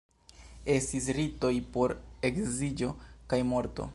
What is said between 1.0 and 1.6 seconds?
ritoj